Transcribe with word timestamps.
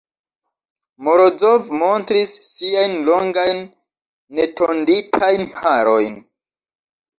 Morozov 1.07 1.67
montris 1.81 2.31
siajn 2.47 2.97
longajn 3.11 3.63
netonditajn 4.41 5.49
harojn. 5.63 6.21